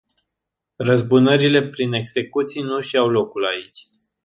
Răzbunările 0.77 1.67
prin 1.67 1.93
execuții 1.93 2.61
nu 2.61 2.75
își 2.75 2.97
au 2.97 3.07
locul 3.09 3.45
aici. 3.45 3.79